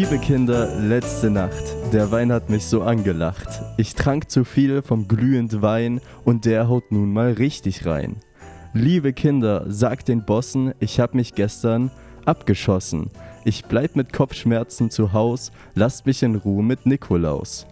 [0.00, 1.64] Liebe Kinder, letzte Nacht.
[1.92, 3.48] Der Wein hat mich so angelacht.
[3.78, 8.18] Ich trank zu viel vom glühend Wein und der haut nun mal richtig rein.
[8.72, 11.90] Liebe Kinder, sagt den Bossen, ich hab mich gestern
[12.26, 13.10] abgeschossen.
[13.44, 17.66] Ich bleib mit Kopfschmerzen zu Haus, lasst mich in Ruhe mit Nikolaus.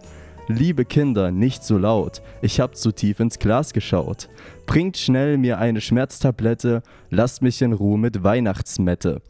[0.49, 4.27] Liebe Kinder, nicht so laut, ich hab zu tief ins Glas geschaut.
[4.65, 9.21] Bringt schnell mir eine Schmerztablette, lasst mich in Ruhe mit Weihnachtsmette.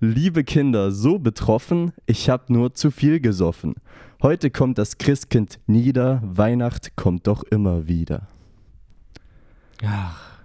[0.00, 3.74] Liebe Kinder, so betroffen, ich hab nur zu viel gesoffen.
[4.22, 8.26] Heute kommt das Christkind nieder, Weihnacht kommt doch immer wieder.
[9.84, 10.40] Ach,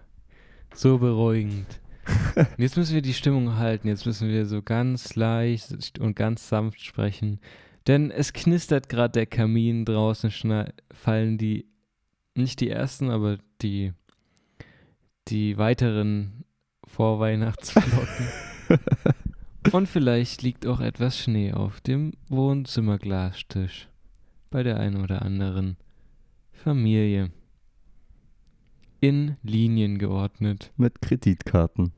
[0.74, 1.80] so beruhigend.
[2.58, 6.82] Jetzt müssen wir die Stimmung halten, jetzt müssen wir so ganz leicht und ganz sanft
[6.82, 7.40] sprechen.
[7.86, 10.32] Denn es knistert gerade der Kamin, draußen
[10.92, 11.68] fallen die,
[12.34, 13.94] nicht die ersten, aber die,
[15.28, 16.46] die weiteren
[16.88, 18.28] Vorweihnachtsflocken.
[19.72, 23.88] Und vielleicht liegt auch etwas Schnee auf dem Wohnzimmerglastisch
[24.50, 25.78] bei der einen oder anderen
[26.52, 27.32] Familie.
[29.00, 30.72] In Linien geordnet.
[30.76, 31.94] Mit Kreditkarten.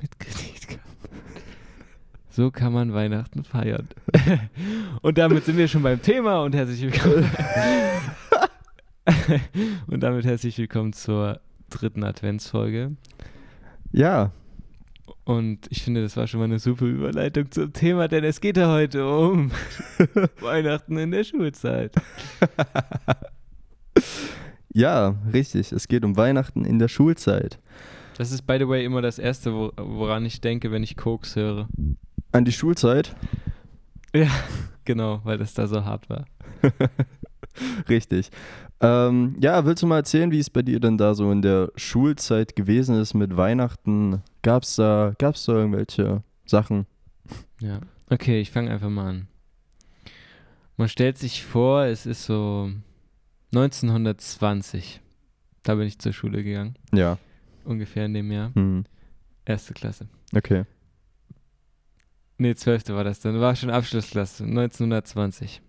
[0.00, 0.86] Mit Kreditkarten.
[2.28, 3.88] So kann man Weihnachten feiern.
[5.02, 7.30] und damit sind wir schon beim Thema und herzlich willkommen.
[9.86, 12.94] und damit herzlich willkommen zur dritten Adventsfolge.
[13.90, 14.32] Ja.
[15.26, 18.56] Und ich finde, das war schon mal eine super Überleitung zum Thema, denn es geht
[18.56, 19.50] ja heute um
[20.40, 21.92] Weihnachten in der Schulzeit.
[24.72, 25.72] ja, richtig.
[25.72, 27.58] Es geht um Weihnachten in der Schulzeit.
[28.16, 31.68] Das ist, by the way, immer das Erste, woran ich denke, wenn ich Koks höre.
[32.30, 33.16] An die Schulzeit?
[34.14, 34.30] Ja,
[34.84, 36.26] genau, weil das da so hart war.
[37.88, 38.30] Richtig.
[38.80, 41.72] Ähm, ja, willst du mal erzählen, wie es bei dir denn da so in der
[41.76, 44.22] Schulzeit gewesen ist mit Weihnachten?
[44.42, 46.86] Gab es da, gab's da irgendwelche Sachen?
[47.60, 47.80] Ja,
[48.10, 49.28] okay, ich fange einfach mal an.
[50.76, 52.70] Man stellt sich vor, es ist so
[53.52, 55.00] 1920.
[55.62, 56.76] Da bin ich zur Schule gegangen.
[56.92, 57.18] Ja.
[57.64, 58.54] Ungefähr in dem Jahr.
[58.54, 58.84] Hm.
[59.46, 60.08] Erste Klasse.
[60.34, 60.64] Okay.
[62.38, 63.40] Nee, zwölfte war das dann.
[63.40, 65.62] War schon Abschlussklasse, 1920.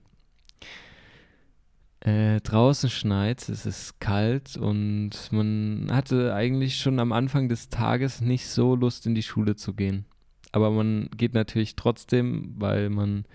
[2.02, 8.22] Äh, draußen schneit, es ist kalt und man hatte eigentlich schon am Anfang des Tages
[8.22, 10.06] nicht so Lust in die Schule zu gehen.
[10.52, 13.26] Aber man geht natürlich trotzdem, weil man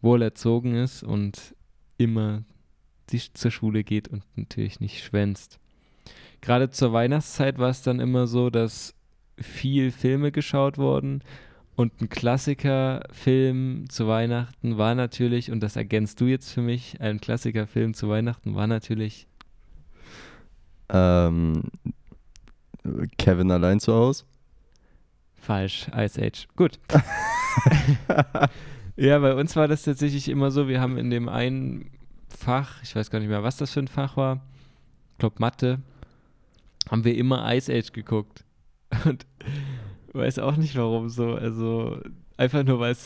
[0.00, 1.54] wohl erzogen ist und
[1.98, 2.44] immer
[3.10, 5.58] die zur Schule geht und natürlich nicht schwänzt.
[6.40, 8.94] Gerade zur Weihnachtszeit war es dann immer so, dass
[9.36, 11.22] viel Filme geschaut wurden
[11.78, 17.20] und ein Klassikerfilm zu Weihnachten war natürlich, und das ergänzt du jetzt für mich, ein
[17.20, 19.28] Klassikerfilm zu Weihnachten war natürlich.
[20.88, 21.62] Ähm,
[23.16, 24.24] Kevin allein zu Hause?
[25.36, 26.48] Falsch, Ice Age.
[26.56, 26.80] Gut.
[28.96, 31.92] ja, bei uns war das tatsächlich immer so, wir haben in dem einen
[32.28, 34.44] Fach, ich weiß gar nicht mehr, was das für ein Fach war,
[35.12, 35.78] ich glaube Mathe,
[36.90, 38.44] haben wir immer Ice Age geguckt.
[39.04, 39.26] Und
[40.18, 41.34] weiß auch nicht warum so.
[41.34, 41.98] Also
[42.36, 42.96] einfach nur, weil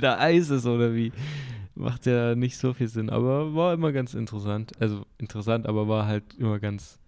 [0.00, 1.12] da Eis ist oder wie.
[1.74, 3.08] Macht ja nicht so viel Sinn.
[3.08, 4.72] Aber war immer ganz interessant.
[4.80, 6.98] Also interessant, aber war halt immer ganz,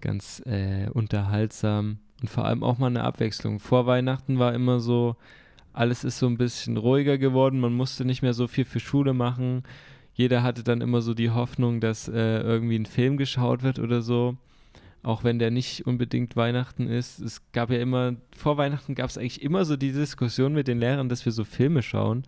[0.00, 1.98] ganz äh, unterhaltsam.
[2.20, 3.58] Und vor allem auch mal eine Abwechslung.
[3.58, 5.16] Vor Weihnachten war immer so,
[5.72, 7.58] alles ist so ein bisschen ruhiger geworden.
[7.58, 9.64] Man musste nicht mehr so viel für Schule machen.
[10.12, 14.00] Jeder hatte dann immer so die Hoffnung, dass äh, irgendwie ein Film geschaut wird oder
[14.02, 14.36] so
[15.04, 17.20] auch wenn der nicht unbedingt Weihnachten ist.
[17.20, 20.78] Es gab ja immer, vor Weihnachten gab es eigentlich immer so die Diskussion mit den
[20.80, 22.24] Lehrern, dass wir so Filme schauen.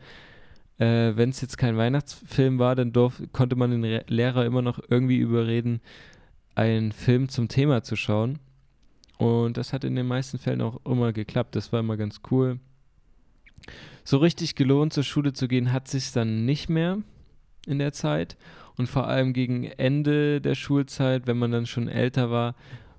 [0.78, 4.62] Äh, wenn es jetzt kein Weihnachtsfilm war, dann durf, konnte man den Re Lehrer immer
[4.62, 5.80] noch irgendwie überreden,
[6.54, 8.38] einen Film zum Thema zu schauen.
[9.18, 11.56] Und das hat in den meisten Fällen auch immer geklappt.
[11.56, 12.60] Das war immer ganz cool.
[14.04, 16.98] So richtig gelohnt, zur Schule zu gehen, hat sich dann nicht mehr
[17.66, 18.36] in der Zeit.
[18.76, 22.54] Und vor allem gegen Ende der Schulzeit, wenn man dann schon älter war,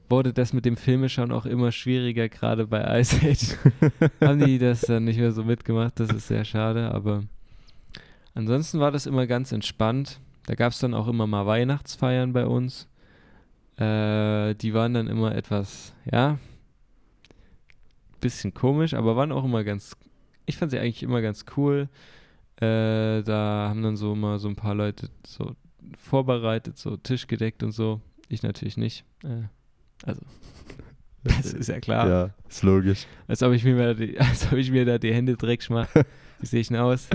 [0.10, 3.58] wurde das mit dem Filmeschauen auch immer schwieriger, gerade bei Ice Age.
[4.22, 7.24] Haben die das dann nicht mehr so mitgemacht, das ist sehr schade, aber
[8.34, 10.20] ansonsten war das immer ganz entspannt.
[10.46, 12.88] Da gab es dann auch immer mal Weihnachtsfeiern bei uns.
[13.76, 16.40] Äh, die waren dann immer etwas, ja,
[18.22, 19.96] bisschen komisch, aber waren auch immer ganz,
[20.46, 21.90] ich fand sie eigentlich immer ganz cool.
[22.60, 25.56] Äh, da haben dann so mal so ein paar Leute so
[25.98, 28.02] vorbereitet, so Tisch gedeckt und so.
[28.30, 29.06] Ich natürlich nicht.
[29.24, 29.44] Äh,
[30.04, 30.22] also,
[31.24, 32.08] das ist ja klar.
[32.08, 33.06] Ja, ist logisch.
[33.28, 36.06] Als ob ich mir, die, als ob ich mir da die Hände dreckig mache.
[36.40, 37.08] Wie sehe ich denn aus?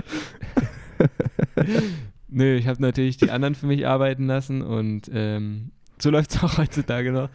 [2.29, 6.43] Nö, ich habe natürlich die anderen für mich arbeiten lassen und ähm, so läuft es
[6.43, 7.29] auch heutzutage noch.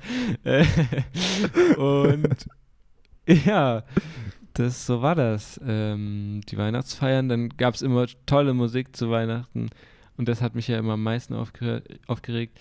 [1.77, 2.47] und
[3.27, 3.85] ja,
[4.59, 5.61] das, so war das.
[5.67, 9.71] Ähm, die Weihnachtsfeiern, dann gab es immer tolle Musik zu Weihnachten
[10.17, 12.59] und das hat mich ja immer am meisten aufgere aufgeregt.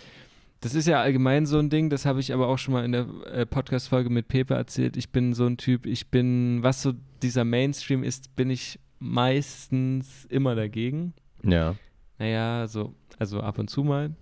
[0.62, 2.92] Das ist ja allgemein so ein Ding, das habe ich aber auch schon mal in
[2.92, 4.98] der äh, Podcast-Folge mit Pepe erzählt.
[4.98, 10.26] Ich bin so ein Typ, ich bin, was so dieser Mainstream ist, bin ich meistens
[10.26, 11.14] immer dagegen.
[11.44, 11.76] Ja.
[12.18, 14.16] Naja, so, also ab und zu mal.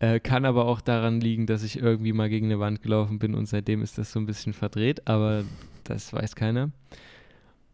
[0.00, 3.34] Äh, kann aber auch daran liegen, dass ich irgendwie mal gegen eine Wand gelaufen bin
[3.34, 5.44] und seitdem ist das so ein bisschen verdreht, aber
[5.84, 6.70] das weiß keiner.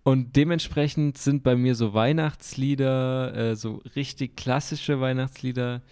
[0.05, 5.83] Und dementsprechend sind bei mir so Weihnachtslieder, äh, so richtig klassische Weihnachtslieder,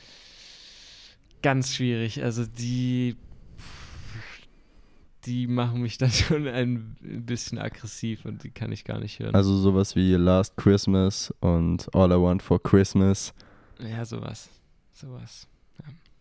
[1.43, 2.23] ganz schwierig.
[2.23, 3.17] Also die,
[5.25, 9.35] die machen mich dann schon ein bisschen aggressiv und die kann ich gar nicht hören.
[9.35, 13.35] Also sowas wie Last Christmas und All I Want for Christmas.
[13.81, 14.49] ja, sowas.
[14.93, 15.49] Sowas.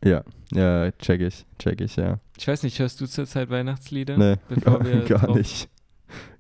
[0.04, 2.20] Ja, ja, check ich, check ich, ja.
[2.38, 4.18] Ich weiß nicht, hörst du zurzeit Weihnachtslieder?
[4.18, 5.70] Nee, gar, gar nicht.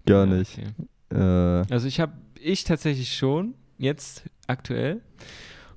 [0.06, 0.58] Gar Ja, nicht.
[0.58, 1.18] okay.
[1.20, 5.02] Äh, Also ich habe, ich tatsächlich schon, jetzt aktuell.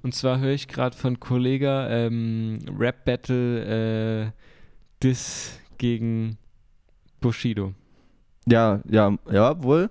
[0.03, 4.31] Und zwar höre ich gerade von Kollega ähm, Rap Battle äh,
[5.03, 6.37] Diss gegen
[7.21, 7.73] Bushido.
[8.47, 9.89] ja, ja, ja, wohl.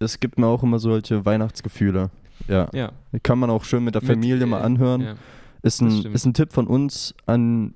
[0.00, 2.10] Es gibt mir auch immer solche Weihnachtsgefühle.
[2.46, 2.68] Ja.
[2.72, 2.92] Ja.
[3.12, 5.00] Die kann man auch schön mit der Mit, Familie mal äh, anhören.
[5.00, 5.14] Ja.
[5.62, 7.74] Ist, ein, ist ein Tipp von uns an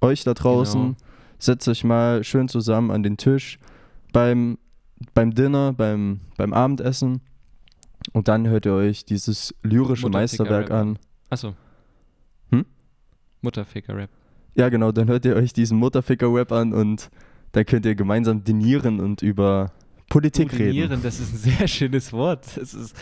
[0.00, 0.80] euch da draußen.
[0.80, 0.96] Genau.
[1.38, 3.58] Setzt euch mal schön zusammen an den Tisch
[4.12, 4.58] beim,
[5.14, 7.20] beim Dinner, beim, beim Abendessen.
[8.12, 10.98] Und dann hört ihr euch dieses lyrische Meisterwerk Rap an.
[11.30, 11.54] Achso.
[12.50, 12.66] Hm?
[13.42, 14.10] Mutterficker-Rap.
[14.54, 17.10] Ja, genau, dann hört ihr euch diesen Mutterficker-Rap an und
[17.52, 19.72] dann könnt ihr gemeinsam dinieren und über
[20.08, 20.74] Politik Oh, reden.
[20.74, 22.56] Denieren, das ist ein sehr schönes Wort.
[22.56, 22.96] Das ist,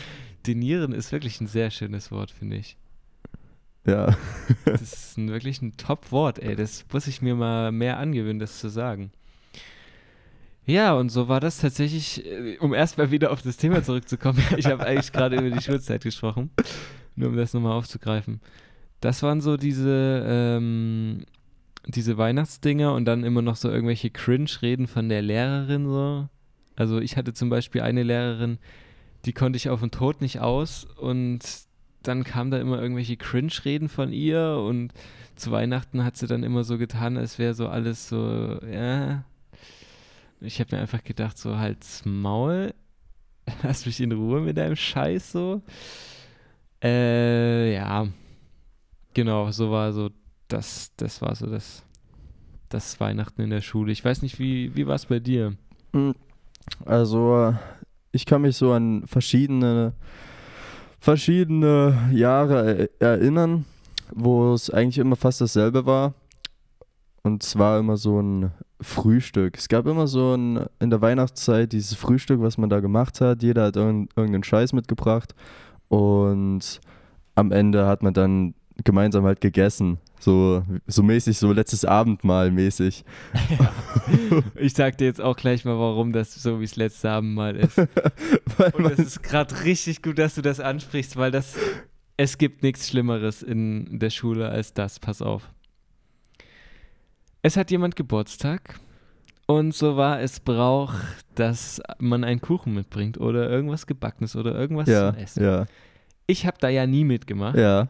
[0.46, 2.76] denieren ist wirklich ein sehr schönes Wort, finde ich.
[3.86, 4.16] Ja.
[4.64, 6.54] Das ist ein, wirklich ein Top-Wort, ey.
[6.56, 9.10] Das muss ich mir mal mehr angewöhnen, das zu sagen.
[10.66, 14.42] Ja, und so war das tatsächlich, äh, um erstmal wieder auf das Thema zurückzukommen.
[14.56, 16.50] Ich habe eigentlich gerade über die Schulzeit gesprochen,
[17.16, 18.40] nur um das nochmal aufzugreifen.
[19.00, 21.24] Das waren so diese, ähm,
[21.86, 26.28] diese Weihnachtsdinger und dann immer noch so irgendwelche Cringe-Reden von der Lehrerin so.
[26.76, 28.58] Also ich hatte zum Beispiel eine Lehrerin,
[29.24, 31.40] die konnte ich auf den Tod nicht aus und
[32.02, 34.92] dann kam da immer irgendwelche Cringe-Reden von ihr und
[35.36, 39.24] zu Weihnachten hat sie dann immer so getan, als wäre so alles so, ja.
[40.40, 42.74] Ich habe mir einfach gedacht, so halt's Maul,
[43.62, 45.62] lass mich in Ruhe mit deinem Scheiß so.
[46.82, 48.08] Äh, ja.
[49.12, 50.10] Genau, so war so,
[50.48, 51.84] das, das war so das,
[52.68, 53.92] das Weihnachten in der Schule.
[53.92, 55.56] Ich weiß nicht, wie, wie war es bei dir?
[56.84, 57.54] Also,
[58.12, 59.94] ich kann mich so an verschiedene,
[61.00, 63.64] verschiedene Jahre er erinnern,
[64.14, 66.14] wo es eigentlich immer fast dasselbe war.
[67.22, 69.58] Und zwar immer so ein Frühstück.
[69.58, 73.42] Es gab immer so ein, in der Weihnachtszeit dieses Frühstück, was man da gemacht hat.
[73.42, 75.34] Jeder hat irgend, irgendeinen Scheiß mitgebracht.
[75.88, 76.80] Und
[77.34, 78.54] am Ende hat man dann
[78.84, 79.98] gemeinsam halt gegessen.
[80.20, 83.04] So, so mäßig, so letztes Abendmahl mäßig.
[84.56, 87.76] Ich sag dir jetzt auch gleich mal, warum das so wie es letzte Abendmahl ist.
[88.58, 91.56] Weil Und es ist gerade richtig gut, dass du das ansprichst, weil das
[92.16, 94.98] es gibt nichts Schlimmeres in der Schule als das.
[94.98, 95.50] Pass auf.
[97.42, 98.78] Es hat jemand Geburtstag
[99.46, 100.94] und so war es Brauch,
[101.34, 105.44] dass man einen Kuchen mitbringt oder irgendwas Gebackenes oder irgendwas ja, zum Essen.
[105.44, 105.66] ja,
[106.26, 107.88] Ich habe da ja nie mitgemacht, ja.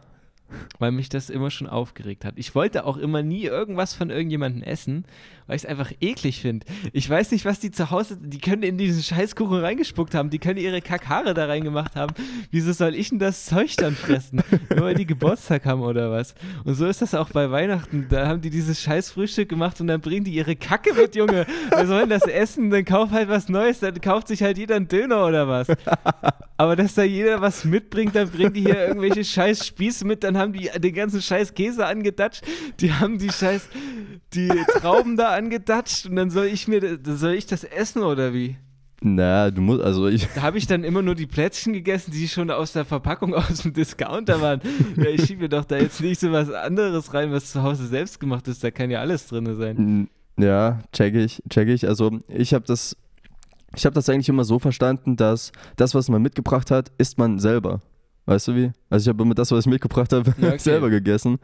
[0.79, 2.33] Weil mich das immer schon aufgeregt hat.
[2.37, 5.05] Ich wollte auch immer nie irgendwas von irgendjemandem essen,
[5.51, 6.65] weil ich es einfach eklig finde.
[6.93, 10.39] Ich weiß nicht, was die zu Hause, die können in diesen Scheißkuchen reingespuckt haben, die
[10.39, 12.13] können ihre Kackhaare da reingemacht haben.
[12.51, 14.41] Wieso soll ich denn das Zeug dann fressen?
[14.69, 16.35] Nur weil die Geburtstag haben oder was?
[16.63, 18.05] Und so ist das auch bei Weihnachten.
[18.07, 21.45] Da haben die dieses Scheißfrühstück gemacht und dann bringen die ihre Kacke mit, Junge.
[21.75, 24.87] Wir sollen das essen, dann kauf halt was Neues, dann kauft sich halt jeder einen
[24.87, 25.67] Döner oder was.
[26.55, 30.37] Aber dass da jeder was mitbringt, dann bringen die hier irgendwelche scheiß Spieße mit, dann
[30.37, 32.43] haben die den ganzen scheiß Käse angedatscht,
[32.79, 33.67] die haben die scheiß,
[34.33, 34.47] die
[34.79, 38.57] Trauben da angedatscht und dann soll ich mir, soll ich das essen oder wie?
[39.03, 42.27] Na, du musst, also ich, Da habe ich dann immer nur die Plätzchen gegessen, die
[42.27, 44.61] schon aus der Verpackung aus dem Discounter waren.
[44.95, 47.87] Ja, ich schiebe mir doch da jetzt nicht so was anderes rein, was zu Hause
[47.87, 50.07] selbst gemacht ist, da kann ja alles drin sein.
[50.37, 51.87] ja, check ich, check ich.
[51.87, 52.95] Also ich habe das,
[53.75, 57.39] ich habe das eigentlich immer so verstanden, dass das, was man mitgebracht hat, isst man
[57.39, 57.81] selber.
[58.27, 58.71] Weißt du wie?
[58.91, 60.57] Also ich habe immer das, was ich mitgebracht habe, Ja, okay.
[60.59, 61.39] selber gegessen,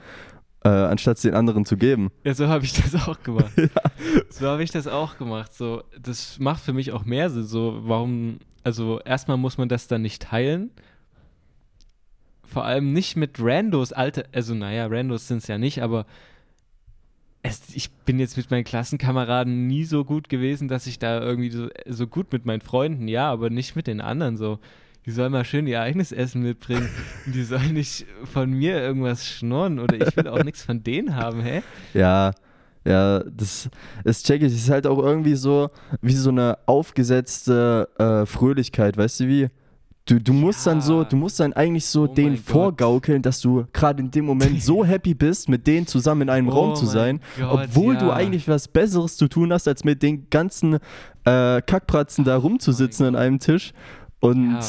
[0.63, 2.09] äh, anstatt es den anderen zu geben.
[2.23, 3.51] Ja, so habe ich das auch gemacht.
[4.29, 5.53] So habe ich das auch gemacht.
[5.53, 7.43] So, das macht für mich auch mehr Sinn.
[7.43, 10.71] So, warum, also erstmal muss man das dann nicht teilen.
[12.43, 16.05] Vor allem nicht mit Randos, alte, also naja, Randos sind es ja nicht, aber
[17.41, 21.49] es, ich bin jetzt mit meinen Klassenkameraden nie so gut gewesen, dass ich da irgendwie
[21.49, 24.59] so, so gut mit meinen Freunden, ja, aber nicht mit den anderen so.
[25.07, 26.87] Die sollen mal schön ihr eigenes Essen mitbringen.
[27.25, 31.41] die sollen nicht von mir irgendwas schnurren oder ich will auch nichts von denen haben,
[31.41, 31.63] hä?
[31.93, 32.31] Ja,
[32.85, 33.69] ja, das,
[34.03, 34.51] das check ich.
[34.51, 35.69] Das ist halt auch irgendwie so,
[36.01, 39.47] wie so eine aufgesetzte äh, Fröhlichkeit, weißt du wie?
[40.05, 40.71] Du, du musst Ja.
[40.73, 42.37] dann so, du musst dann eigentlich so Oh Gott.
[42.45, 46.47] vorgaukeln, dass du gerade in dem Moment so happy bist, mit denen zusammen in einem
[46.47, 48.13] Oh Raum zu sein, Gott, obwohl du ja.
[48.13, 50.75] eigentlich was Besseres zu tun hast, als mit den ganzen
[51.25, 53.73] äh, Kackpratzen da rumzusitzen Oh an einem Tisch.
[54.21, 54.59] Und Ja.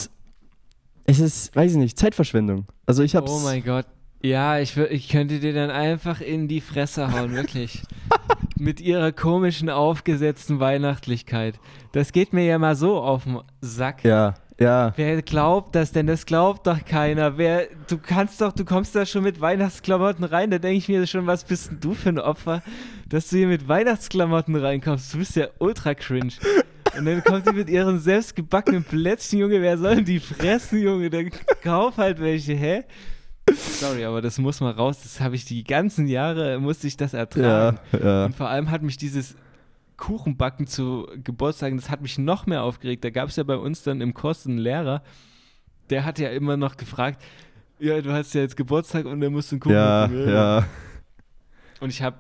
[1.09, 2.67] Es ist, weiß ich nicht, Zeitverschwendung.
[2.85, 3.31] Also ich hab's.
[3.31, 3.87] Oh mein Gott.
[4.23, 7.83] Ja, ich, ich könnte dir dann einfach in die Fresse hauen, wirklich.
[8.59, 11.59] Mit ihrer komischen, aufgesetzten Weihnachtlichkeit.
[11.93, 14.05] Das geht mir ja mal so auf den Sack.
[14.05, 14.93] Ja, ja.
[14.97, 16.09] Wer glaubt das denn?
[16.09, 17.39] Das glaubt doch keiner.
[17.39, 20.51] Wer, du kannst doch, du kommst da schon mit Weihnachtsklamotten rein.
[20.51, 22.63] Da denke ich mir schon, was bist denn du für ein Opfer,
[23.09, 25.15] dass du hier mit Weihnachtsklamotten reinkommst?
[25.15, 26.35] Du bist ja ultra cringe.
[26.99, 29.61] Und dann kommt die mit ihren selbstgebackenen Plätzchen, Junge.
[29.63, 31.11] Wer soll denn die fressen, Junge?
[31.11, 31.31] Dann
[31.63, 32.85] kauf halt welche, hä?
[33.55, 35.01] Sorry, aber das muss mal raus.
[35.03, 37.79] Das habe ich die ganzen Jahre, musste ich das Ja, ertragen.
[38.03, 38.25] ja.
[38.27, 39.37] Und vor allem hat mich dieses
[39.97, 43.05] Kuchenbacken zu Geburtstagen, das hat mich noch mehr aufgeregt.
[43.05, 45.03] Da gab es ja bei uns dann im Kurs einen Lehrer,
[45.91, 47.23] der hat ja immer noch gefragt,
[47.81, 50.29] ja, du hast ja jetzt Geburtstag und der musst einen Kuchen Ja, backen.
[50.29, 50.67] ja.
[51.81, 52.17] Und ich habe,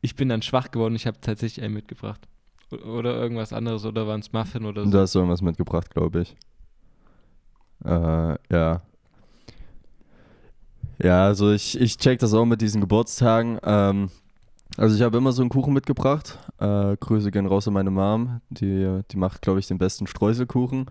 [0.00, 2.20] ich bin dann schwach geworden, ich habe tatsächlich einen mitgebracht.
[2.70, 4.90] Oder irgendwas anderes, oder waren es Muffin oder so.
[4.90, 6.36] Du hast irgendwas mitgebracht, glaube ich.
[7.84, 8.82] Äh, ja.
[10.98, 13.58] Ja, also ich, ich check das auch mit diesen Geburtstagen.
[13.62, 14.10] Ähm,
[14.76, 16.38] also ich habe immer so einen Kuchen mitgebracht.
[16.58, 18.40] Äh, Grüße gehen raus an meine Mom.
[18.50, 20.86] Die, die macht, glaube ich, den besten Streuselkuchen.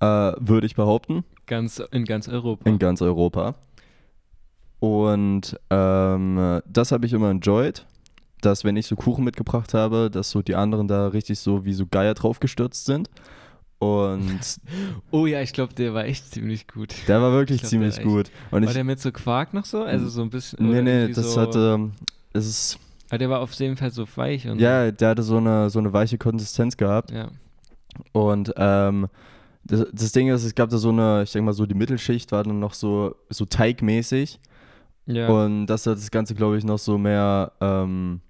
[0.00, 1.24] Äh, Würde ich behaupten.
[1.46, 2.68] Ganz, in ganz Europa.
[2.68, 3.54] In ganz Europa.
[4.80, 7.86] Und ähm, das habe ich immer enjoyed,
[8.40, 11.72] dass wenn ich so Kuchen mitgebracht habe, dass so die anderen da richtig so wie
[11.72, 13.10] so Geier draufgestürzt sind.
[13.78, 14.40] Und
[15.10, 16.94] oh ja, ich glaube, der war echt ziemlich gut.
[17.08, 18.30] der war wirklich Ich glaub, ziemlich gut.
[18.50, 19.82] Und war ich, der mit so Quark noch so?
[19.82, 20.70] Also so ein bisschen.
[20.70, 21.90] nee, nee, das so, hatte,
[22.32, 22.78] es ist,
[23.08, 25.78] Aber der war auf jeden Fall so weich und ja, der hatte so eine, so
[25.78, 27.10] eine weiche Konsistenz gehabt.
[27.10, 27.28] Ja.
[28.12, 29.08] Und ähm,
[29.64, 32.32] das, das Ding ist, es gab da so eine, ich denke mal so die Mittelschicht
[32.32, 34.40] war dann noch so, so teigmäßig.
[35.06, 35.28] Ja.
[35.28, 38.20] Und das hat das Ganze, glaube ich, noch so mehr ähm,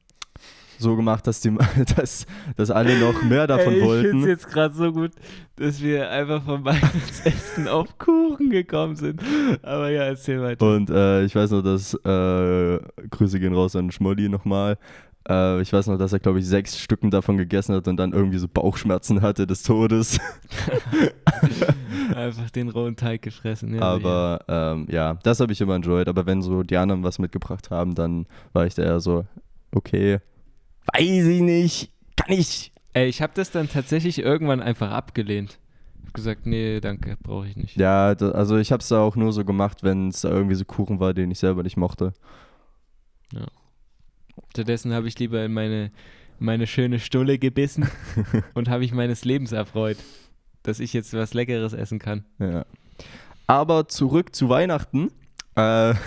[0.81, 1.57] so gemacht, dass, die,
[1.97, 4.29] dass, dass alle noch mehr davon Ey, ich finde es wollten.
[4.29, 5.13] jetzt gerade so gut,
[5.57, 9.21] dass wir einfach vom Weihnachtsessen auf Kuchen gekommen sind.
[9.63, 10.65] Aber ja, erzähl weiter.
[10.67, 12.79] Und äh, ich weiß noch, dass, äh,
[13.11, 14.79] Grüße gehen raus an Schmolli nochmal.
[15.29, 18.13] Äh, ich weiß noch, dass er, glaube ich, sechs Stücken davon gegessen hat und dann
[18.13, 20.19] irgendwie so Bauchschmerzen hatte des Todes.
[22.15, 23.75] einfach den rohen Teig gefressen.
[23.75, 26.09] Ja, Aber ähm, ja, das habe ich immer enjoyed.
[26.09, 29.27] Aber wenn so die anderen was mitgebracht haben, dann war ich da eher so,
[29.73, 30.19] okay,
[30.87, 32.67] weiß ich nicht, kann ich.
[32.67, 32.73] ja.
[32.93, 35.59] Ey, ich habe das dann tatsächlich irgendwann einfach abgelehnt.
[35.95, 37.77] Ich habe gesagt, nee, danke, brauche ich nicht.
[37.77, 40.57] Ja, da, also ich habe es da auch nur so gemacht, wenn es da irgendwie
[40.57, 42.13] so Kuchen war, den ich selber nicht mochte.
[44.51, 45.93] Stattdessen habe ich lieber in meine,
[46.39, 47.89] meine schöne Stulle gebissen
[48.55, 49.99] und habe ich meines Lebens erfreut,
[50.63, 52.25] dass ich jetzt was Leckeres essen kann.
[52.39, 52.67] Ja.
[53.47, 55.11] Aber zurück zu Weihnachten.
[55.61, 55.95] Äh,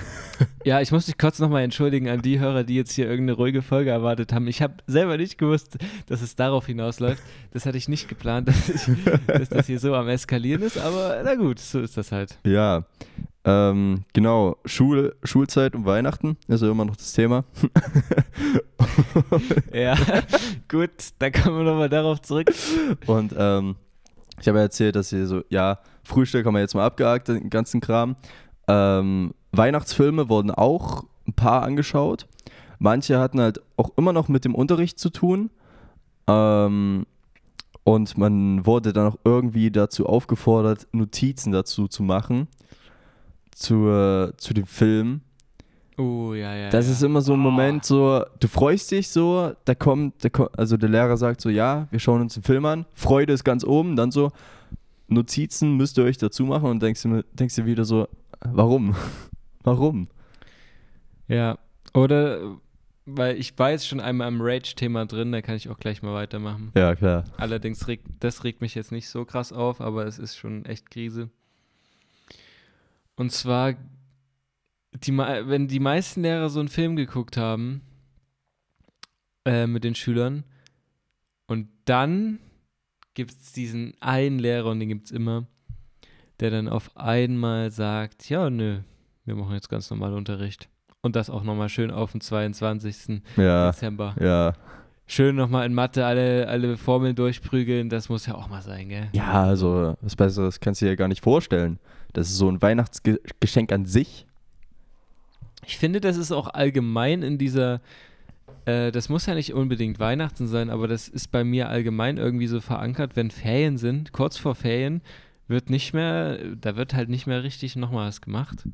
[0.66, 3.62] Ja, ich muss mich kurz nochmal entschuldigen an die Hörer, die jetzt hier irgendeine ruhige
[3.62, 4.48] Folge erwartet haben.
[4.48, 7.22] Ich habe selber nicht gewusst, dass es darauf hinausläuft.
[7.52, 11.22] Das hatte ich nicht geplant, dass, ich, dass das hier so am Eskalieren ist, aber
[11.24, 12.38] na gut, so ist das halt.
[12.46, 12.86] ja,
[13.46, 17.44] ähm, genau, Schul Schulzeit und Weihnachten ist ja immer noch das Thema.
[19.74, 19.96] Ja,
[20.68, 22.52] gut, da kommen wir nochmal darauf zurück.
[23.08, 23.76] Und ähm,
[24.40, 27.50] ich habe ja erzählt, dass hier so, ja, Frühstück haben wir jetzt mal abgehakt, den
[27.50, 28.16] ganzen Kram.
[28.68, 32.28] Ähm, Weihnachtsfilme wurden auch ein paar angeschaut.
[32.80, 35.50] Manche hatten halt auch immer noch mit dem Unterricht zu tun.
[36.28, 37.06] Ähm,
[37.86, 42.48] und man wurde dann auch irgendwie dazu aufgefordert, Notizen dazu zu machen.
[43.56, 45.22] Zu, äh, zu dem Film.
[45.98, 46.70] Oh, ja, ja.
[46.70, 46.94] Das ja.
[46.94, 47.44] ist immer so ein Oh.
[47.44, 51.50] Moment, so, du freust dich so, da kommt, da kommt, also der Lehrer sagt so,
[51.50, 54.32] ja, wir schauen uns den Film an, Freude ist ganz oben, dann so,
[55.08, 58.08] Notizen müsst ihr euch dazu machen und denkst denkst du wieder so,
[58.42, 58.96] warum?
[59.64, 60.08] Warum?
[61.28, 61.58] Ja,
[61.94, 62.58] oder,
[63.06, 66.14] weil ich war jetzt schon einmal am Rage-Thema drin, da kann ich auch gleich mal
[66.14, 66.72] weitermachen.
[66.76, 67.24] Ja, klar.
[67.38, 70.90] Allerdings regt, das regt mich jetzt nicht so krass auf, aber es ist schon echt
[70.90, 71.30] Krise.
[73.16, 73.74] Und zwar,
[74.94, 77.82] die, wenn die meisten Lehrer so einen Film geguckt haben
[79.46, 80.44] äh, mit den Schülern
[81.48, 82.40] und dann
[83.14, 85.46] gibt es diesen einen Lehrer und den gibt es immer,
[86.40, 88.80] der dann auf einmal sagt, ja, nö,
[89.26, 90.70] wir machen jetzt ganz normal Unterricht.
[91.02, 93.22] Und das auch nochmal schön auf den 22.
[93.38, 94.16] Ja, Dezember.
[94.20, 94.54] ja.
[95.06, 99.10] Schön nochmal in Mathe alle, alle Formeln durchprügeln, das muss ja auch mal sein, gell?
[99.12, 101.78] Ja, also was Besseres kannst du dir ja gar nicht vorstellen.
[102.14, 104.26] Das ist so ein Weihnachtsgeschenk an sich.
[105.66, 107.82] Ich finde, das ist auch allgemein in dieser,
[108.66, 112.48] äh, das muss ja nicht unbedingt Weihnachten sein, aber das ist bei mir allgemein irgendwie
[112.48, 115.02] so verankert, wenn Ferien sind, kurz vor Ferien,
[115.50, 118.66] wird nicht mehr, da wird halt nicht mehr richtig nochmal was gemacht.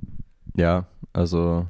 [0.59, 1.65] Ja, also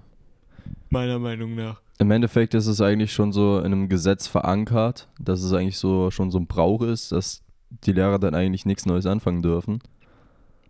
[0.90, 1.80] Meiner Meinung nach.
[2.00, 6.10] im Endeffekt ist es eigentlich schon so in einem Gesetz verankert, dass es eigentlich so
[6.10, 7.44] schon so ein Brauch ist, dass
[7.84, 9.80] die Lehrer dann eigentlich nichts Neues anfangen dürfen.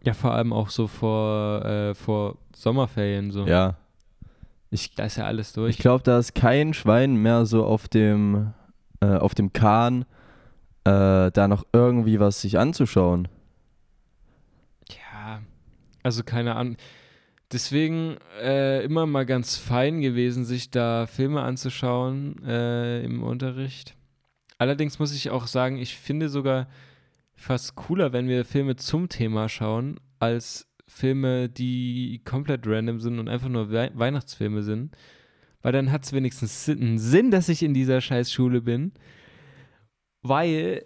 [0.04, 3.46] Ja, vor allem auch so vor, äh, vor Sommerferien so.
[3.48, 3.78] Ja.
[4.70, 5.70] Ich, Da ist ja alles durch.
[5.76, 8.54] ich glaube, da ist kein Schwein mehr so auf dem,
[9.00, 10.04] äh, auf dem Kahn,
[10.84, 13.30] äh, da noch irgendwie was sich anzuschauen.
[14.90, 15.40] Ja,
[16.04, 16.76] also keine Ahnung.
[17.52, 23.96] Deswegen äh, immer mal ganz fein gewesen, sich da Filme anzuschauen äh, im Unterricht.
[24.60, 26.68] Allerdings muss ich auch sagen, ich finde sogar
[27.36, 33.30] fast cooler, wenn wir Filme zum Thema schauen, als Filme, die komplett random sind und
[33.30, 34.96] einfach nur Wei Weihnachtsfilme sind.
[35.62, 38.92] Weil dann hat es wenigstens einen Sinn, dass ich in dieser scheiß Schule bin.
[40.22, 40.86] Weil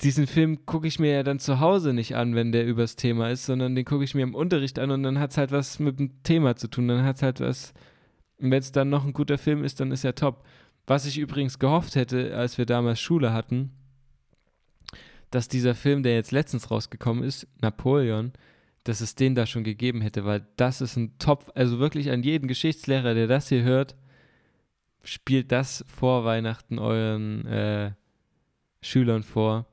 [0.00, 3.30] diesen Film gucke ich mir ja dann zu Hause nicht an, wenn der übers Thema
[3.30, 5.78] ist, sondern den gucke ich mir im Unterricht an und dann hat es halt was
[5.78, 6.88] mit dem Thema zu tun.
[6.88, 7.72] Dann hat es halt was,
[8.38, 10.44] wenn es dann noch ein guter Film ist, dann ist er top.
[10.86, 13.70] Was ich übrigens gehofft hätte, als wir damals Schule hatten,
[15.30, 18.32] dass dieser Film, der jetzt letztens rausgekommen ist, Napoleon,
[18.84, 22.22] dass es den da schon gegeben hätte, weil das ist ein Top, also wirklich an
[22.22, 23.96] jeden Geschichtslehrer, der das hier hört,
[25.02, 27.92] spielt das vor Weihnachten euren äh,
[28.82, 29.66] Schülern vor.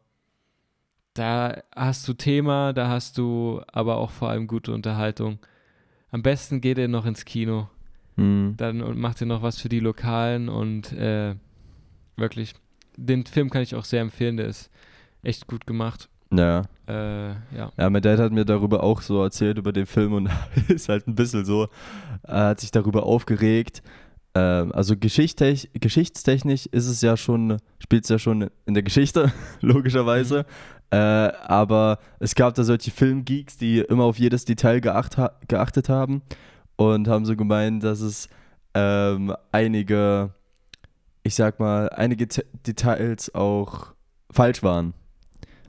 [1.14, 5.40] Da hast du Thema, da hast du aber auch vor allem gute Unterhaltung.
[6.12, 7.70] Am besten geht ihr noch ins Kino.
[8.16, 8.56] Hm.
[8.58, 11.36] Dann und macht ihr noch was für die Lokalen und äh,
[12.18, 12.54] wirklich,
[12.98, 14.70] den Film kann ich auch sehr empfehlen, der ist
[15.24, 16.10] echt gut gemacht.
[16.34, 16.64] Ja.
[16.88, 17.72] Äh, ja.
[17.78, 20.30] Ja, mein Dad hat mir darüber auch so erzählt, über den Film und
[20.70, 21.68] ist halt ein bisschen so,
[22.24, 23.82] er hat sich darüber aufgeregt.
[24.34, 29.32] Ähm, also geschichtstech geschichtstechnisch ist es ja schon, spielt es ja schon in der Geschichte,
[29.62, 30.46] logischerweise.
[30.92, 35.88] Äh, aber es gab da solche Filmgeeks, die immer auf jedes Detail geacht ha geachtet
[35.88, 36.22] haben
[36.76, 38.28] und haben so gemeint, dass es
[38.74, 40.34] ähm, einige,
[41.24, 43.94] ich sag mal, einige Te Details auch
[44.30, 44.94] falsch waren.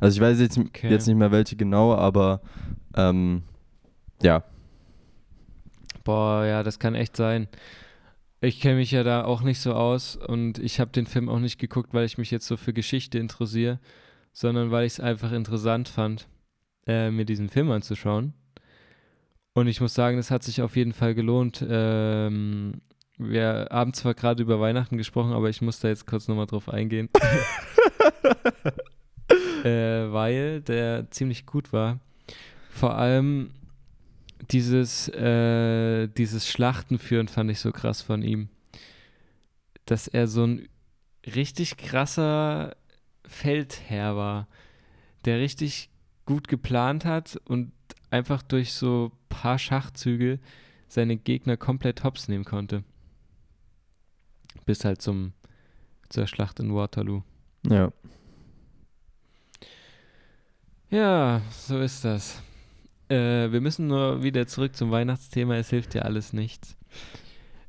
[0.01, 0.91] Also ich weiß jetzt, Okay.
[0.91, 2.41] jetzt nicht mehr welche genau, aber
[2.97, 3.43] ähm,
[4.23, 4.43] ja.
[6.03, 7.47] Boah, ja, das kann echt sein.
[8.41, 11.39] Ich kenne mich ja da auch nicht so aus und ich habe den Film auch
[11.39, 13.79] nicht geguckt, weil ich mich jetzt so für Geschichte interessiere,
[14.33, 16.29] sondern weil ich es einfach interessant fand,
[16.87, 18.35] äh, mir diesen Film anzuschauen.
[19.55, 21.64] Und ich muss sagen, es hat sich auf jeden Fall gelohnt.
[21.68, 22.81] Ähm,
[23.18, 26.68] wir haben zwar gerade über Weihnachten gesprochen, aber ich muss da jetzt kurz nochmal drauf
[26.68, 27.11] eingehen.
[29.64, 32.01] äh, weil der ziemlich gut war.
[32.71, 33.51] Vor allem
[34.51, 38.49] dieses, äh, dieses Schlachtenführen fand ich so krass von ihm.
[39.85, 40.68] Dass er so ein
[41.27, 42.75] richtig krasser
[43.33, 44.49] Feldherr war,
[45.25, 45.90] der richtig
[46.27, 47.73] gut geplant hat und
[48.11, 50.38] einfach durch so paar Schachzüge
[50.88, 52.85] seine Gegner komplett hops nehmen konnte.
[54.66, 55.33] Bis halt zum,
[56.09, 57.23] zur Schlacht in Waterloo.
[57.66, 57.92] Ja.
[60.90, 62.42] Ja, so ist das.
[63.09, 65.57] Äh, wir müssen nur wieder zurück zum Weihnachtsthema.
[65.57, 66.77] Es hilft ja alles nichts.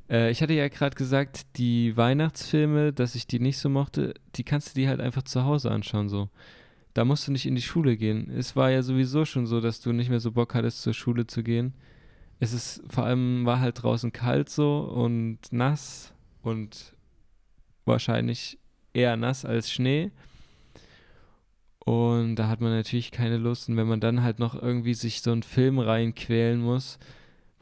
[0.08, 4.44] Äh, ich hatte ja gerade gesagt, die Weihnachtsfilme, dass ich die nicht so mochte, die
[4.44, 6.08] kannst du dir halt einfach zu Hause anschauen.
[6.08, 6.28] So,
[6.94, 8.30] da musst du nicht in die Schule gehen.
[8.30, 11.26] Es war ja sowieso schon so, dass du nicht mehr so Bock hattest, zur Schule
[11.26, 11.74] zu gehen.
[12.40, 16.12] Es ist vor allem war halt draußen kalt so und nass
[16.42, 16.94] und
[17.84, 18.58] wahrscheinlich
[18.92, 20.10] eher nass als Schnee.
[21.84, 23.68] Und da hat man natürlich keine Lust.
[23.68, 26.98] Und wenn man dann halt noch irgendwie sich so einen Film reinquälen muss,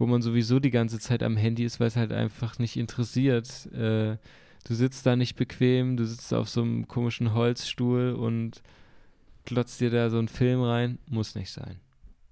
[0.03, 3.67] wo man sowieso die ganze Zeit am Handy ist, weil es halt einfach nicht interessiert.
[3.73, 4.17] Äh,
[4.67, 8.63] du sitzt da nicht bequem, du sitzt auf so einem komischen Holzstuhl und
[9.47, 10.99] klotzt dir da so einen Film rein.
[11.07, 11.79] Muss nicht sein.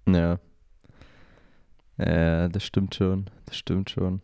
[0.09, 0.41] Ja.
[1.97, 3.31] Ja, das stimmt schon.
[3.47, 4.21] Das stimmt schon.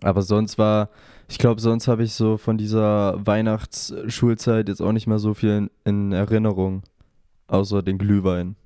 [0.00, 0.88] Aber sonst war,
[1.28, 5.50] ich glaube, sonst habe ich so von dieser Weihnachtsschulzeit jetzt auch nicht mehr so viel
[5.50, 6.82] in, in Erinnerung.
[7.46, 8.56] Außer den Glühwein.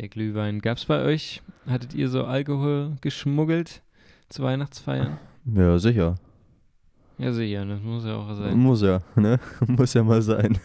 [0.00, 0.62] Der Glühwein.
[0.62, 1.42] Gab's bei euch?
[1.66, 3.82] Hattet ihr so Alkohol geschmuggelt
[4.30, 5.18] zu Weihnachtsfeiern?
[5.44, 6.14] Ja, sicher.
[7.18, 8.56] Ja, sicher, das muss ja auch sein.
[8.56, 9.38] Muss ja, ne?
[9.66, 10.58] Muss ja mal sein.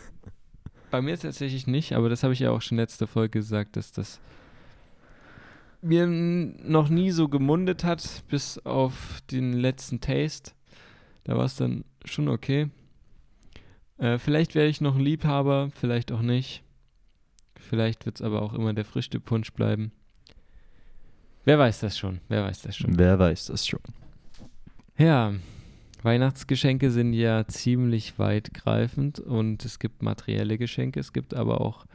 [0.89, 3.91] Bei mir tatsächlich nicht, aber das habe ich ja auch schon letzte Folge gesagt, dass
[3.91, 4.21] das
[5.82, 10.54] mir noch nie so gemundet hat, bis auf den letzten Taste.
[11.26, 12.69] Da war es dann schon okay.
[13.98, 16.64] Äh, vielleicht werde ich noch ein Liebhaber, vielleicht auch nicht.
[17.65, 19.91] Vielleicht wird es aber auch immer der Früchtepunsch bleiben.
[21.43, 22.21] Wer weiß das schon?
[22.28, 22.97] Wer weiß das schon?
[22.97, 23.82] Wer weiß das schon?
[24.97, 25.34] Ja,
[26.01, 31.86] Weihnachtsgeschenke sind ja ziemlich weitgreifend und es gibt materielle Geschenke, es gibt aber auch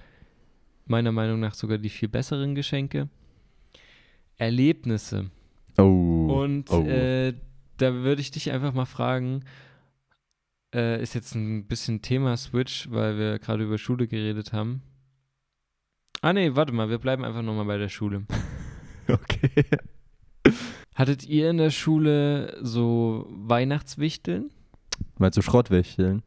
[0.86, 3.08] meiner Meinung nach sogar die viel besseren Geschenke.
[4.36, 5.30] Erlebnisse.
[5.78, 6.42] Oh.
[6.42, 6.84] Und oh.
[6.84, 7.34] Äh,
[7.76, 9.44] da würde ich dich einfach mal fragen,
[10.74, 14.82] äh, ist jetzt ein bisschen Thema Switch, weil wir gerade über Schule geredet haben.
[16.22, 18.24] Ah nee, warte mal, wir bleiben einfach nochmal bei der Schule.
[19.08, 19.64] okay.
[20.94, 24.50] Hattet ihr in der Schule so Weihnachtswichteln?
[25.18, 26.22] Meinst du Schrottwichteln?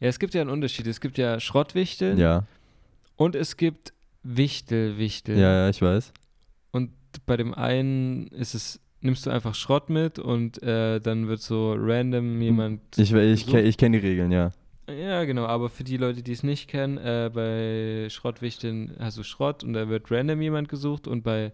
[0.00, 0.86] Ja, es gibt ja einen Unterschied.
[0.86, 2.46] Es gibt ja Schrottwichteln Ja.
[3.16, 3.92] und es gibt
[4.22, 5.38] Wichtelwichteln.
[5.38, 6.12] Ja, ja, ich weiß.
[6.72, 6.92] Und
[7.26, 11.74] bei dem einen ist es, nimmst du einfach Schrott mit und äh, dann wird so
[11.78, 12.80] random jemand.
[12.96, 14.50] Ich, ich, ich kenne die Regeln, ja.
[14.88, 19.24] Ja, genau, aber für die Leute, die es nicht kennen, äh, bei Schrottwichteln hast du
[19.24, 21.52] Schrott und da wird random jemand gesucht und bei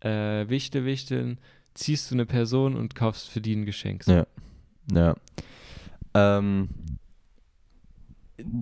[0.00, 1.38] äh, Wichtelwichteln
[1.74, 4.06] ziehst du eine Person und kaufst für die ein Geschenk.
[4.06, 4.26] Ja.
[4.92, 5.14] Ja.
[6.14, 6.68] Ähm,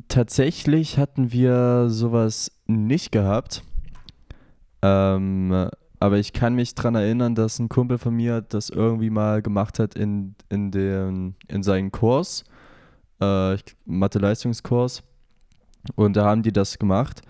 [0.08, 3.62] tatsächlich hatten wir sowas nicht gehabt.
[4.82, 9.42] Ähm, aber ich kann mich dran erinnern, dass ein Kumpel von mir das irgendwie mal
[9.42, 12.44] gemacht hat in, in, den, in seinen Kurs,
[13.20, 15.02] äh, Mathe-Leistungskurs.
[15.94, 17.22] Und da haben die das gemacht.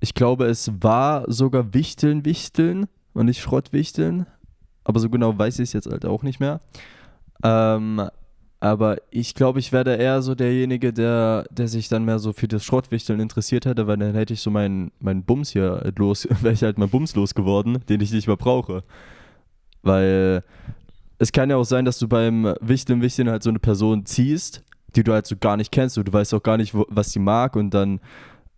[0.00, 4.26] Ich glaube, es war sogar Wichteln, Wichteln und nicht Schrottwichteln.
[4.84, 6.60] Aber so genau weiß ich es jetzt halt auch nicht mehr.
[7.44, 8.08] Ähm,
[8.62, 12.32] aber ich glaube, ich wäre da eher so derjenige, der, der sich dann mehr so
[12.32, 16.28] für das Schrottwichteln interessiert hätte, weil dann hätte ich so meinen meinen Bums hier los,
[16.42, 18.84] wäre ich halt mein Bums losgeworden, den ich nicht mehr brauche.
[19.82, 20.44] Weil
[21.18, 24.62] es kann ja auch sein, dass du beim Wichteln, Wichteln halt so eine Person ziehst,
[24.94, 27.12] die du halt so gar nicht kennst und du weißt auch gar nicht, wo, was
[27.12, 28.00] sie mag und dann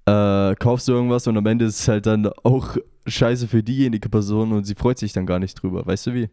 [0.06, 4.08] äh, kaufst du irgendwas und am Ende ist es halt dann auch scheiße für diejenige
[4.08, 5.86] Person und sie freut sich dann gar nicht drüber.
[5.86, 6.28] Weißt du wie?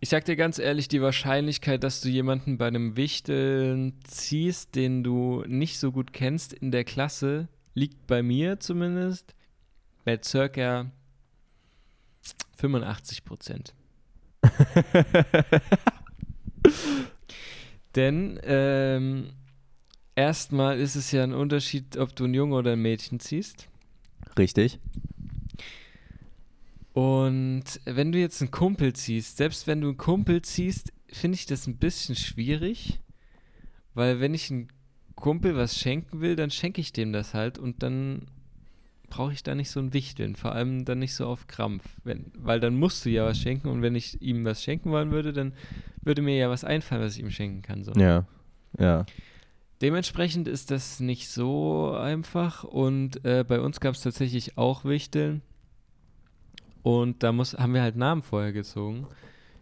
[0.00, 5.02] Ich sag dir ganz ehrlich, die Wahrscheinlichkeit, dass du jemanden bei einem Wichteln ziehst, den
[5.02, 9.34] du nicht so gut kennst in der Klasse, liegt bei mir zumindest
[10.04, 10.90] bei circa
[12.58, 13.74] 85 Prozent.
[17.94, 19.30] Denn ähm,
[20.14, 23.68] erstmal ist es ja ein Unterschied, ob du ein Junge oder ein Mädchen ziehst.
[24.38, 24.78] Richtig.
[26.92, 31.46] Und wenn du jetzt einen Kumpel ziehst, selbst wenn du einen Kumpel ziehst, finde ich
[31.46, 33.00] das ein bisschen schwierig,
[33.94, 34.68] weil wenn ich einem
[35.16, 38.26] Kumpel was schenken will, dann schenke ich dem das halt und dann
[39.10, 42.32] brauche ich da nicht so ein Wichteln, vor allem dann nicht so auf Krampf, wenn,
[42.36, 45.32] weil dann musst du ja was schenken und wenn ich ihm was schenken wollen würde,
[45.32, 45.52] dann
[46.04, 47.84] würde mir ja was einfallen, was ich ihm schenken kann.
[47.84, 47.92] So.
[47.92, 48.26] Ja.
[48.78, 49.06] Ja.
[49.82, 55.42] Dementsprechend ist das nicht so einfach und äh, bei uns gab es tatsächlich auch Wichteln
[56.82, 59.06] und da muss, haben wir halt Namen vorher gezogen.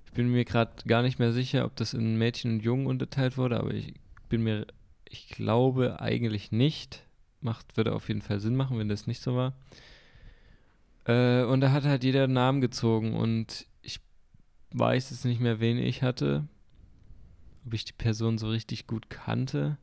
[0.07, 3.39] Ich bin mir gerade gar nicht mehr sicher, ob das in Mädchen und Jungen unterteilt
[3.39, 3.95] wurde, aber ich
[4.29, 4.67] bin mir,
[5.09, 7.07] ich glaube eigentlich nicht.
[7.41, 9.55] Macht, würde auf jeden Fall Sinn machen, wenn das nicht so war.
[11.07, 13.67] Äh, und da hat halt jeder einen Namen gezogen und
[14.73, 16.47] weiß jetzt nicht mehr, wen ich hatte,
[17.67, 19.79] ob ich die Person so richtig gut kannte.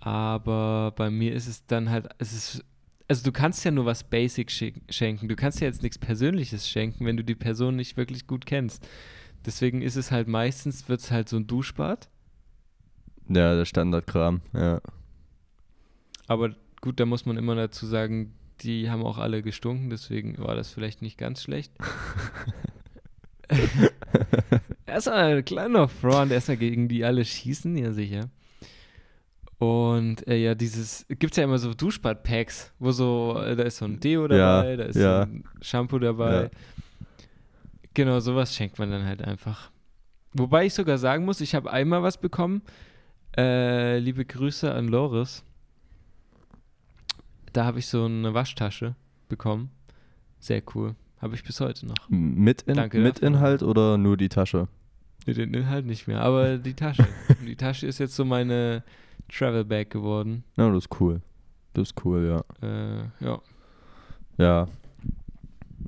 [0.00, 2.64] Aber bei mir ist es dann halt, es ist,
[3.08, 5.28] also du kannst ja nur was Basic schen- schenken.
[5.28, 8.86] Du kannst ja jetzt nichts Persönliches schenken, wenn du die Person nicht wirklich gut kennst.
[9.44, 12.08] Deswegen ist es halt meistens, wird es halt so ein Duschbad.
[13.28, 14.80] Ja, der Standardkram, ja.
[16.26, 20.54] Aber gut, da muss man immer dazu sagen, die haben auch alle gestunken, deswegen war
[20.54, 21.72] das vielleicht nicht ganz schlecht.
[24.86, 28.28] erstmal ein kleiner Front, erstmal gegen die alle schießen, ja sicher.
[29.58, 33.84] Und äh, ja, dieses, gibt's ja immer so Duschbad-Packs, wo so, äh, da ist so
[33.84, 35.24] ein Deo Ja, dabei, da ist ja.
[35.24, 36.42] so ein Shampoo dabei.
[36.42, 36.50] Ja.
[37.94, 39.70] Genau, sowas schenkt man dann halt einfach.
[40.32, 42.62] Wobei ich sogar sagen muss, ich habe einmal was bekommen.
[43.36, 45.44] Äh, liebe Grüße an Loris.
[47.52, 48.96] Da habe ich so eine Waschtasche
[49.28, 49.70] bekommen.
[50.40, 50.96] Sehr cool.
[51.22, 51.94] Habe ich bis heute noch.
[52.08, 53.20] Mit, in, Danke mit.
[53.20, 54.68] Inhalt oder nur die Tasche?
[55.26, 57.06] Nee, Den Inhalt nicht mehr, aber die Tasche.
[57.46, 58.82] die Tasche ist jetzt so meine
[59.28, 60.42] Travel Bag geworden.
[60.56, 61.20] Ja, das ist cool.
[61.74, 62.26] Das ist cool,
[62.60, 62.66] ja.
[62.68, 63.40] Äh, ja.
[64.36, 64.68] Ja.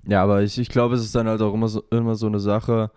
[0.07, 2.39] Ja, aber ich, ich glaube, es ist dann halt auch immer so, immer so eine
[2.41, 2.91] Sache.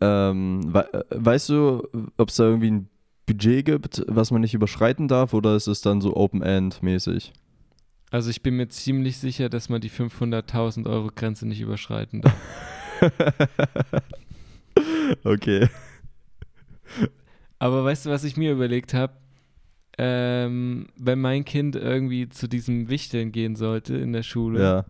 [0.00, 1.86] Ähm, wei- äh, weißt du,
[2.16, 2.88] ob es da irgendwie ein
[3.26, 7.32] Budget gibt, was man nicht überschreiten darf, oder ist es dann so Open-End-mäßig?
[8.10, 12.34] Also ich bin mir ziemlich sicher, dass man die 500.000 Euro Grenze nicht überschreiten darf.
[15.24, 15.68] okay.
[17.58, 19.14] Aber weißt du, was ich mir überlegt habe?
[19.98, 24.84] Ähm, wenn mein Kind irgendwie zu diesem Wichteln gehen sollte in der Schule, Ja.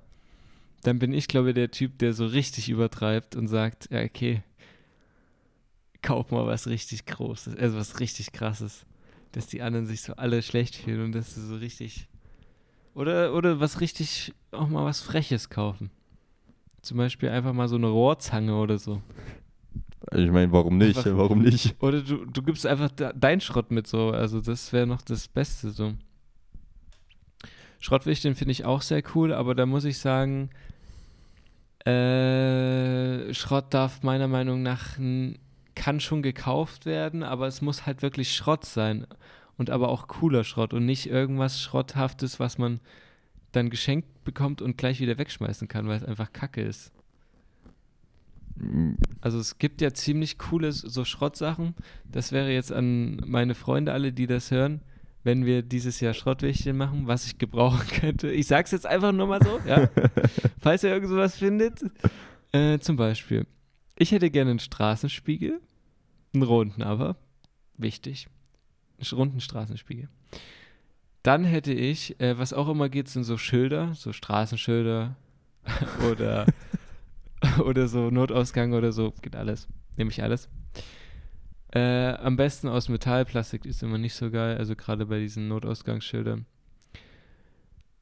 [0.83, 4.43] dann bin ich, glaube ich, der Typ, der so richtig übertreibt und sagt, ja, okay,
[6.03, 8.85] kauf mal was richtig Großes, also was richtig Krasses,
[9.33, 12.07] dass die anderen sich so alle schlecht fühlen und dass du so richtig
[12.99, 15.91] oder, oder was richtig, auch mal was Freches kaufen.
[16.83, 19.03] Zum Beispiel einfach mal so eine Rohrzange oder so.
[20.13, 20.97] Ich meine, warum nicht?
[20.97, 21.77] Einfach- Warum nicht?
[21.83, 24.11] Oder du, du gibst einfach de dein Schrott mit so.
[24.11, 25.95] Also das wäre noch das Beste so.
[27.81, 30.51] Schrottwichteln finde ich auch sehr cool, aber da muss ich sagen,
[31.85, 34.99] äh, Schrott darf meiner Meinung nach
[35.75, 39.07] kann schon gekauft werden, aber es muss halt wirklich Schrott sein
[39.59, 42.81] und aber auch cooler Schrott und nicht irgendwas Schrotthaftes, was man
[43.53, 46.93] dann geschenkt bekommt und gleich wieder wegschmeißen kann, weil es einfach Kacke ist.
[49.21, 51.75] Also es gibt ja ziemlich coole so Schrottsachen.
[52.11, 54.81] Das wäre jetzt an meine Freunde alle, die das hören,
[55.23, 58.31] wenn wir dieses Jahr Schrottwichteln machen, was ich gebrauchen könnte.
[58.31, 59.89] Ich sag's jetzt einfach nur mal so, ja.
[60.61, 61.85] Falls ihr irgend sowas findet.
[62.53, 63.47] Äh, zum Beispiel,
[63.97, 65.61] ich hätte gerne einen Straßenspiegel,
[66.35, 67.17] einen runden aber,
[67.77, 68.29] wichtig,
[69.13, 70.09] runden Straßenspiegel.
[71.23, 75.17] Dann hätte ich, äh, was auch immer geht, sind so Schilder, so Straßenschilder
[76.11, 76.47] oder
[77.65, 79.69] oder so Notausgang oder so, geht alles.
[79.97, 80.49] Nehme ich alles.
[81.73, 85.49] Äh, am besten aus Metall, Plastik ist immer nicht so geil, also gerade bei diesen
[85.49, 86.47] Notausgangsschildern.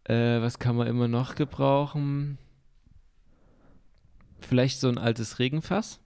[0.05, 2.39] Äh, was kann man immer noch gebrauchen?
[4.39, 6.01] Vielleicht so ein altes Regenfass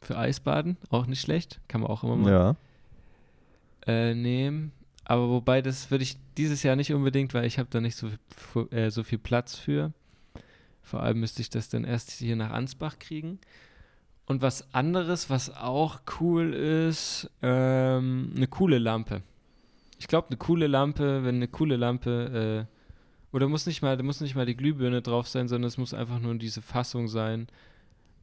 [0.00, 2.56] für Eisbaden, auch nicht schlecht, kann man auch immer mal Ja.
[3.88, 4.70] Äh, nehmen.
[5.04, 8.10] Aber wobei, das würde ich dieses Jahr nicht unbedingt, weil ich habe da nicht so,
[8.28, 9.92] fu- äh, so viel Platz für.
[10.82, 13.38] Vor allem müsste ich das dann erst hier nach Ansbach kriegen.
[14.26, 19.22] Und was anderes, was auch cool ist, ähm, eine coole Lampe.
[19.98, 24.02] Ich glaube, eine coole Lampe, wenn eine coole Lampe, äh, oder muss nicht mal, da
[24.02, 27.48] muss nicht mal die Glühbirne drauf sein, sondern es muss einfach nur diese Fassung sein.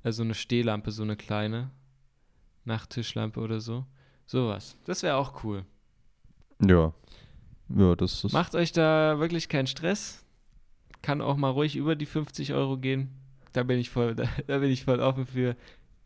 [0.04, 1.72] Also eine Stehlampe, so eine kleine.
[2.64, 3.86] Nachttischlampe oder so.
[4.26, 4.78] Sowas.
[4.86, 5.66] Das wäre auch cool.
[6.66, 6.94] Ja.
[7.70, 8.34] Ja, das ist.
[8.34, 10.24] Macht euch da wirklich keinen Stress.
[11.02, 13.10] Kann auch mal ruhig über die 50 Euro gehen.
[13.54, 15.56] Da bin ich voll, da, da bin ich voll offen für.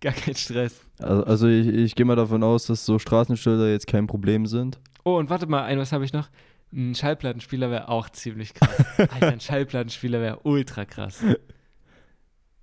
[0.02, 0.80] Gar kein Stress.
[1.00, 4.80] Also, also ich, ich gehe mal davon aus, dass so Straßenschilder jetzt kein Problem sind.
[5.04, 6.30] Oh, und warte mal, ein, was habe ich noch?
[6.72, 8.86] Ein Schallplattenspieler wäre auch ziemlich krass.
[8.98, 11.22] Alter, ein Schallplattenspieler wäre ultra krass.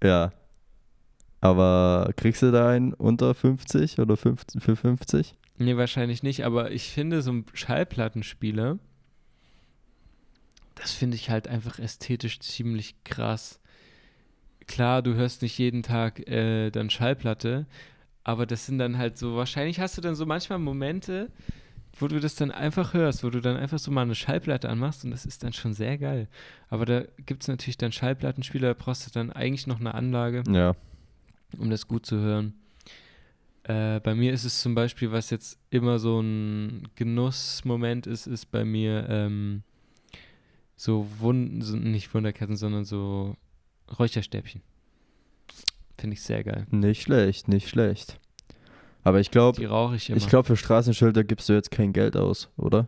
[0.03, 0.33] Ja.
[1.41, 5.35] Aber kriegst du da einen unter 50 oder 50, für 50?
[5.59, 8.79] Nee, wahrscheinlich nicht, aber ich finde so ein Schallplattenspieler,
[10.75, 13.61] das finde ich halt einfach ästhetisch ziemlich krass.
[14.67, 17.67] Klar, du hörst nicht jeden Tag äh, dann Schallplatte,
[18.25, 21.31] aber das sind dann halt so, wahrscheinlich hast du dann so manchmal Momente,
[21.99, 25.05] wo du das dann einfach hörst, wo du dann einfach so mal eine Schallplatte anmachst
[25.05, 26.29] und das ist dann schon sehr geil.
[26.69, 30.43] Aber da gibt es natürlich dann Schallplattenspieler, da brauchst du dann eigentlich noch eine Anlage
[30.51, 30.75] Ja.
[31.57, 32.53] um das gut zu hören.
[33.69, 38.53] Äh, bei mir ist es zum Beispiel, was jetzt immer so ein Genussmoment ist, ist
[38.53, 39.65] bei mir ähm,
[40.77, 43.37] so, Wund so nicht Wunderkerzen, sondern so
[43.99, 44.63] Räucherstäbchen.
[45.99, 46.67] Finde ich sehr geil.
[46.71, 48.21] Nicht schlecht, nicht schlecht.
[49.03, 49.61] Aber ich glaube,
[49.97, 52.87] ich ich glaube, für Straßenschilder gibst du jetzt kein Geld aus, oder?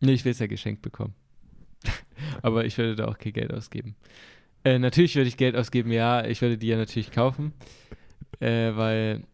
[0.00, 1.14] nee, ich will es ja geschenkt bekommen.
[2.42, 3.94] Aber ich würde da auch kein Geld ausgeben.
[4.64, 6.24] Äh, natürlich würde ich Geld ausgeben, ja.
[6.24, 7.52] Ich würde die ja natürlich kaufen.
[8.40, 9.24] Äh, weil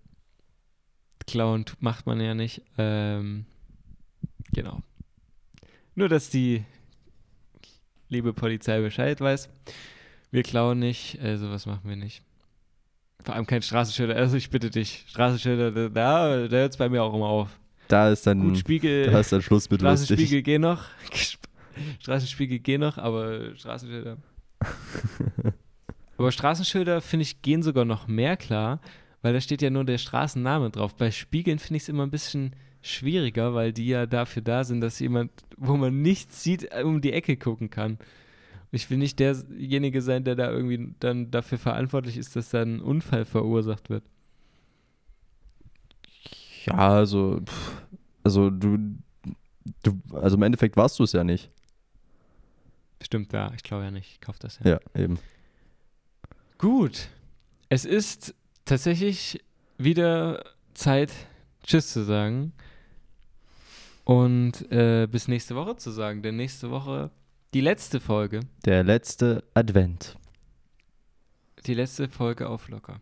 [1.27, 2.63] klauen macht man ja nicht.
[2.79, 3.47] Ähm,
[4.53, 4.83] genau.
[5.95, 6.65] Nur, dass die
[8.09, 9.49] liebe Polizei Bescheid weiß.
[10.31, 12.23] Wir klauen nicht, äh, sowas machen wir nicht.
[13.23, 14.17] Vor allem kein Straßenschilder.
[14.17, 17.49] Also ich bitte dich, Straßenschilder, da, da hört es bei mir auch immer auf.
[17.89, 19.11] Da ist dann, Gut, Spiegel.
[19.11, 19.81] da ist dann Schluss mit.
[19.81, 20.85] Straßenspiegel gehen noch.
[22.01, 24.17] Straßenspiegel gehen noch, aber Straßenschilder.
[26.25, 28.81] aber Straßenschilder, finde ich, gehen sogar noch mehr klar,
[29.21, 30.97] weil da steht ja nur der Straßenname drauf.
[30.97, 34.81] Bei Spiegeln finde ich es immer ein bisschen schwieriger, weil die ja dafür da sind,
[34.81, 37.99] dass jemand, wo man nichts sieht, um die Ecke gucken kann.
[38.71, 42.81] Ich will nicht derjenige sein, der da irgendwie dann dafür verantwortlich ist, dass da ein
[42.81, 44.05] Unfall verursacht wird.
[46.65, 47.43] Ja, also,
[48.23, 48.79] also du,
[49.83, 51.51] du, also im Endeffekt warst du es ja nicht.
[53.03, 54.13] Stimmt, ja, ich glaube ja nicht.
[54.13, 54.71] Ich kaufe das ja.
[54.71, 55.19] Ja, eben.
[56.65, 57.09] Gut.
[57.69, 59.45] Es ist tatsächlich
[59.77, 61.13] wieder Zeit,
[61.63, 62.55] Tschüss zu sagen.
[64.05, 67.11] Und äh, bis nächste Woche zu sagen, denn nächste Woche
[67.53, 70.17] die letzte Folge, Der letzte Advent.
[71.67, 72.99] die letzte Folge auf Locker.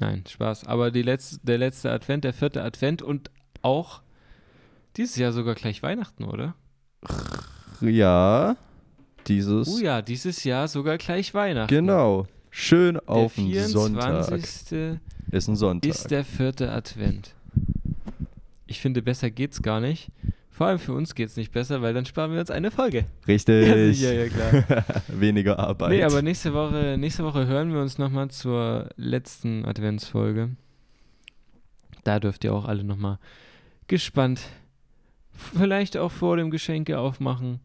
[0.00, 0.66] Nein, Spaß.
[0.66, 3.30] Aber die letzte, der letzte Advent, der vierte Advent und
[3.62, 4.02] auch
[4.96, 6.56] dieses Jahr sogar gleich Weihnachten, oder?
[7.80, 8.56] Ja,
[9.28, 9.68] dieses.
[9.68, 11.74] Oh ja, dieses Jahr sogar gleich Weihnachten.
[11.74, 12.26] Genau.
[12.50, 14.26] Schön auf den Sonntag.
[14.28, 15.00] 24.
[15.32, 15.90] Ist ein Sonntag.
[15.90, 17.34] ist der vierte Advent.
[18.66, 20.10] Ich finde, besser geht's gar nicht.
[20.50, 23.06] Vor allem für uns geht's nicht besser, weil dann sparen wir uns eine Folge.
[23.26, 24.00] Richtig.
[24.00, 24.84] Ja, ja, klar.
[25.08, 25.90] Weniger Arbeit.
[25.90, 30.50] Nee, aber nächste Woche, nächste Woche hören wir uns nochmal zur letzten Adventsfolge.
[32.04, 33.18] Da dürft ihr auch alle nochmal
[33.88, 34.42] gespannt,
[35.32, 37.58] vielleicht auch vor dem Geschenke aufmachen,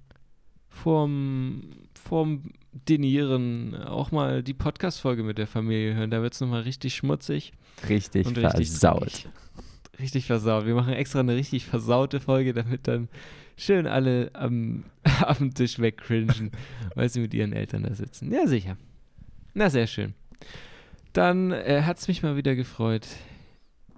[0.84, 1.64] vorm,
[1.94, 6.12] vorm Dinieren auch mal die Podcast-Folge mit der Familie hören.
[6.12, 7.52] Da wird's nochmal richtig schmutzig
[7.88, 9.02] richtig und richtig versaut.
[9.02, 9.32] Richtig,
[10.00, 10.66] richtig versaut.
[10.66, 13.10] Wir machen extra eine richtig versaute Folge, damit dann
[13.58, 14.86] schön alle am,
[15.26, 16.52] am Tisch wegcringen,
[16.96, 18.32] weil sie mit ihren Eltern da sitzen.
[18.32, 18.78] Ja, sicher.
[19.54, 20.14] Na, sehr schön.
[21.14, 23.08] Dann äh, hat es mich mal wieder gefreut,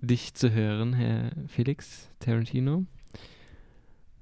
[0.01, 2.85] dich zu hören, Herr Felix Tarantino.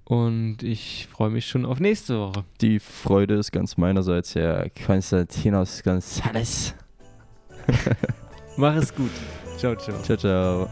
[0.09, 2.43] Und ich freue mich schon auf nächste Woche.
[2.61, 6.73] Die Freude ist ganz meinerseits, Herr Konstantinos González.
[8.57, 9.11] Mach es gut.
[9.57, 10.01] Ciao, ciao.
[10.01, 10.69] Ciao, ciao.